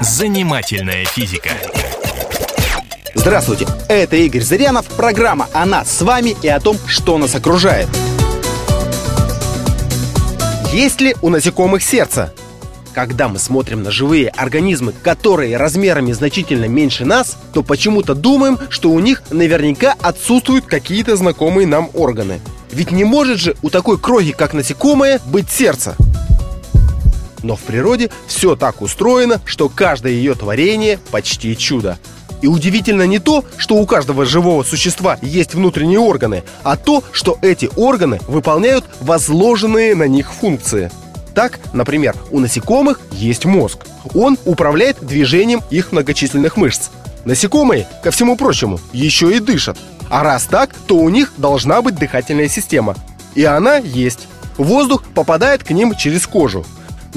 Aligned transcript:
Занимательная 0.00 1.06
физика. 1.06 1.50
Здравствуйте, 3.14 3.66
это 3.88 4.16
Игорь 4.16 4.42
Зырянов, 4.42 4.86
программа 4.88 5.48
о 5.54 5.64
нас 5.64 5.90
с 5.90 6.02
вами 6.02 6.36
и 6.42 6.48
о 6.48 6.60
том, 6.60 6.76
что 6.86 7.16
нас 7.16 7.34
окружает. 7.34 7.88
Есть 10.70 11.00
ли 11.00 11.16
у 11.22 11.30
насекомых 11.30 11.82
сердце? 11.82 12.32
Когда 12.94 13.28
мы 13.28 13.38
смотрим 13.38 13.82
на 13.82 13.90
живые 13.90 14.28
организмы, 14.28 14.92
которые 14.92 15.56
размерами 15.56 16.12
значительно 16.12 16.66
меньше 16.66 17.06
нас, 17.06 17.38
то 17.54 17.62
почему-то 17.62 18.14
думаем, 18.14 18.58
что 18.68 18.90
у 18.90 19.00
них 19.00 19.22
наверняка 19.30 19.94
отсутствуют 20.02 20.66
какие-то 20.66 21.16
знакомые 21.16 21.66
нам 21.66 21.88
органы. 21.94 22.40
Ведь 22.70 22.90
не 22.90 23.04
может 23.04 23.38
же 23.38 23.56
у 23.62 23.70
такой 23.70 23.98
крохи, 23.98 24.32
как 24.32 24.52
насекомое, 24.52 25.20
быть 25.24 25.50
сердце. 25.50 25.96
Но 27.46 27.54
в 27.54 27.60
природе 27.60 28.10
все 28.26 28.56
так 28.56 28.82
устроено, 28.82 29.40
что 29.44 29.68
каждое 29.68 30.12
ее 30.14 30.34
творение 30.34 30.98
почти 31.12 31.56
чудо. 31.56 31.96
И 32.42 32.48
удивительно 32.48 33.06
не 33.06 33.20
то, 33.20 33.44
что 33.56 33.76
у 33.76 33.86
каждого 33.86 34.26
живого 34.26 34.64
существа 34.64 35.16
есть 35.22 35.54
внутренние 35.54 36.00
органы, 36.00 36.42
а 36.64 36.76
то, 36.76 37.04
что 37.12 37.38
эти 37.42 37.70
органы 37.76 38.18
выполняют 38.26 38.84
возложенные 39.00 39.94
на 39.94 40.08
них 40.08 40.34
функции. 40.34 40.90
Так, 41.36 41.60
например, 41.72 42.16
у 42.32 42.40
насекомых 42.40 43.00
есть 43.12 43.44
мозг. 43.44 43.86
Он 44.12 44.36
управляет 44.44 44.96
движением 45.00 45.62
их 45.70 45.92
многочисленных 45.92 46.56
мышц. 46.56 46.88
Насекомые, 47.24 47.86
ко 48.02 48.10
всему 48.10 48.36
прочему, 48.36 48.80
еще 48.92 49.36
и 49.36 49.38
дышат. 49.38 49.78
А 50.10 50.24
раз 50.24 50.46
так, 50.46 50.74
то 50.88 50.96
у 50.96 51.08
них 51.10 51.32
должна 51.36 51.80
быть 51.80 51.94
дыхательная 51.94 52.48
система. 52.48 52.96
И 53.36 53.44
она 53.44 53.76
есть. 53.76 54.26
Воздух 54.56 55.04
попадает 55.14 55.62
к 55.62 55.70
ним 55.70 55.94
через 55.94 56.26
кожу. 56.26 56.64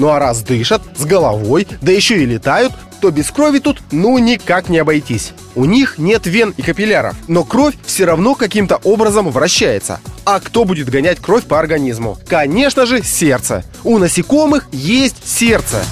Ну 0.00 0.08
а 0.08 0.18
раз 0.18 0.40
дышат, 0.40 0.80
с 0.96 1.04
головой, 1.04 1.68
да 1.82 1.92
еще 1.92 2.22
и 2.22 2.24
летают, 2.24 2.72
то 3.02 3.10
без 3.10 3.30
крови 3.30 3.58
тут 3.58 3.82
ну 3.92 4.16
никак 4.16 4.70
не 4.70 4.78
обойтись. 4.78 5.32
У 5.54 5.66
них 5.66 5.98
нет 5.98 6.24
вен 6.24 6.54
и 6.56 6.62
капилляров, 6.62 7.14
но 7.28 7.44
кровь 7.44 7.74
все 7.84 8.06
равно 8.06 8.34
каким-то 8.34 8.76
образом 8.82 9.30
вращается. 9.30 10.00
А 10.24 10.40
кто 10.40 10.64
будет 10.64 10.88
гонять 10.88 11.18
кровь 11.20 11.44
по 11.44 11.60
организму? 11.60 12.16
Конечно 12.26 12.86
же, 12.86 13.02
сердце. 13.02 13.62
У 13.84 13.98
насекомых 13.98 14.68
есть 14.72 15.16
сердце. 15.22 15.84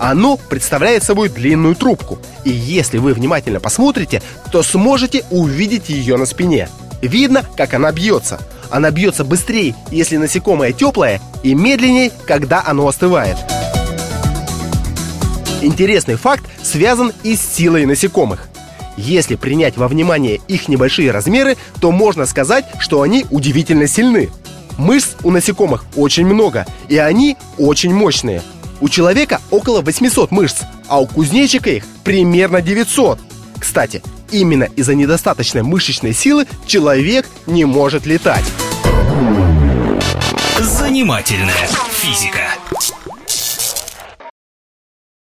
Оно 0.00 0.36
представляет 0.36 1.04
собой 1.04 1.28
длинную 1.28 1.76
трубку. 1.76 2.18
И 2.44 2.50
если 2.50 2.98
вы 2.98 3.14
внимательно 3.14 3.60
посмотрите, 3.60 4.20
то 4.50 4.64
сможете 4.64 5.24
увидеть 5.30 5.90
ее 5.90 6.16
на 6.16 6.26
спине. 6.26 6.70
Видно, 7.02 7.44
как 7.56 7.72
она 7.74 7.92
бьется. 7.92 8.40
Она 8.70 8.90
бьется 8.90 9.24
быстрее, 9.24 9.74
если 9.90 10.16
насекомое 10.16 10.72
теплое, 10.72 11.20
и 11.42 11.54
медленнее, 11.54 12.10
когда 12.26 12.62
оно 12.64 12.86
остывает. 12.86 13.36
Интересный 15.62 16.16
факт 16.16 16.44
связан 16.62 17.12
и 17.22 17.36
с 17.36 17.42
силой 17.42 17.84
насекомых. 17.84 18.48
Если 18.96 19.34
принять 19.34 19.76
во 19.76 19.88
внимание 19.88 20.40
их 20.48 20.68
небольшие 20.68 21.10
размеры, 21.10 21.56
то 21.80 21.90
можно 21.90 22.26
сказать, 22.26 22.64
что 22.78 23.02
они 23.02 23.26
удивительно 23.30 23.86
сильны. 23.86 24.30
Мышц 24.78 25.10
у 25.22 25.30
насекомых 25.30 25.84
очень 25.96 26.26
много, 26.26 26.66
и 26.88 26.96
они 26.96 27.36
очень 27.58 27.94
мощные. 27.94 28.42
У 28.80 28.88
человека 28.88 29.40
около 29.50 29.82
800 29.82 30.30
мышц, 30.30 30.62
а 30.88 31.00
у 31.00 31.06
кузнечика 31.06 31.70
их 31.70 31.84
примерно 32.04 32.62
900. 32.62 33.18
Кстати, 33.58 34.02
именно 34.30 34.64
из-за 34.64 34.94
недостаточной 34.94 35.62
мышечной 35.62 36.14
силы 36.14 36.46
человек 36.66 37.26
не 37.46 37.66
может 37.66 38.06
летать. 38.06 38.44
Занимательная 40.60 41.68
физика. 41.90 42.54